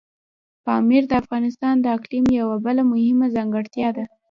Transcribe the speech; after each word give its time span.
پامیر 0.65 1.03
د 1.07 1.11
افغانستان 1.21 1.75
د 1.81 1.85
اقلیم 1.97 2.25
یوه 2.39 2.55
بله 2.65 2.81
مهمه 2.91 3.27
ځانګړتیا 3.35 3.89
ده. 3.97 4.05